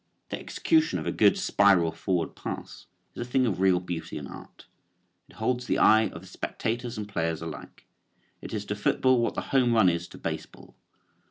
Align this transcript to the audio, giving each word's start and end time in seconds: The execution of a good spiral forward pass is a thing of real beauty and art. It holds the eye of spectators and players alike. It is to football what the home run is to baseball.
The 0.29 0.39
execution 0.39 0.97
of 0.97 1.05
a 1.05 1.11
good 1.11 1.37
spiral 1.37 1.91
forward 1.91 2.35
pass 2.35 2.87
is 3.13 3.21
a 3.21 3.29
thing 3.29 3.45
of 3.45 3.59
real 3.61 3.79
beauty 3.79 4.17
and 4.17 4.27
art. 4.27 4.65
It 5.29 5.35
holds 5.35 5.67
the 5.67 5.77
eye 5.77 6.07
of 6.07 6.27
spectators 6.27 6.97
and 6.97 7.07
players 7.07 7.39
alike. 7.43 7.85
It 8.41 8.51
is 8.51 8.65
to 8.65 8.75
football 8.75 9.21
what 9.21 9.35
the 9.35 9.41
home 9.53 9.73
run 9.75 9.89
is 9.89 10.07
to 10.07 10.17
baseball. 10.17 10.75